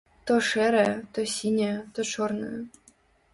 То 0.29 0.35
шэрая, 0.47 0.93
то 1.17 1.25
сіняя, 1.33 1.75
то 1.97 2.07
чорная. 2.15 2.59